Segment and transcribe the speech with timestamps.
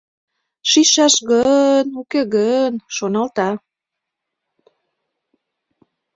[0.69, 3.49] «Шичшаш гын, уке гын?»— шоналта.